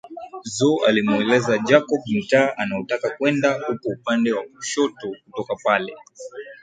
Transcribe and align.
Zo 0.43 0.81
alimueleza 0.87 1.57
Jacob 1.63 1.99
mtaa 2.17 2.53
anaotaka 2.57 3.09
kwenda 3.09 3.57
upo 3.69 3.89
upande 3.99 4.33
wa 4.33 4.43
kushoto 4.43 5.15
kutoka 5.25 5.55
pale 5.63 5.93